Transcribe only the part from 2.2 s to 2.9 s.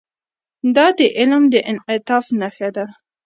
نښه ده.